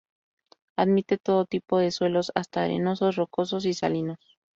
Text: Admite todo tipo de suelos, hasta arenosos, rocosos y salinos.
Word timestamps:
Admite 0.79 1.19
todo 1.19 1.45
tipo 1.45 1.77
de 1.77 1.91
suelos, 1.91 2.31
hasta 2.33 2.63
arenosos, 2.63 3.17
rocosos 3.17 3.65
y 3.67 3.75
salinos. 3.75 4.17